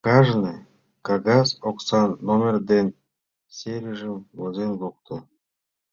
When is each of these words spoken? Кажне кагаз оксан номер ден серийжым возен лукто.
Кажне 0.05 0.53
кагаз 1.07 1.49
оксан 1.69 2.09
номер 2.27 2.55
ден 2.71 2.87
серийжым 3.57 4.17
возен 4.37 4.71
лукто. 4.81 5.15